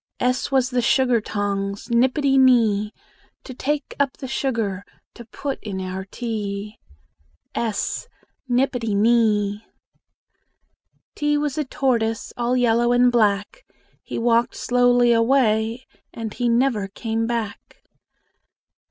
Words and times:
S 0.19 0.49
was 0.51 0.71
the 0.71 0.81
sugar 0.81 1.21
tongs, 1.21 1.89
Nippity 1.91 2.35
nee, 2.35 2.91
To 3.43 3.53
take 3.53 3.93
up 3.99 4.17
the 4.17 4.27
sugar 4.27 4.83
To 5.13 5.25
put 5.25 5.59
in 5.61 5.79
our 5.79 6.05
tea. 6.05 6.79
s 7.53 8.07
Nippity 8.49 8.95
nee! 8.95 9.63
T 11.13 11.37
was 11.37 11.55
a 11.59 11.65
tortoise, 11.65 12.33
All 12.35 12.57
yellow 12.57 12.91
and 12.93 13.11
black: 13.11 13.63
He 14.01 14.17
walked 14.17 14.55
slowly 14.55 15.13
away, 15.13 15.85
And 16.11 16.33
he 16.33 16.49
never 16.49 16.87
came 16.87 17.27
back. 17.27 17.83